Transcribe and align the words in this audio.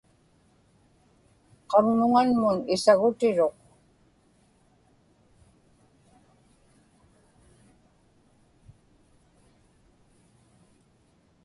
qaŋmuŋanmun 1.69 2.57
isagutiruq 2.73 3.55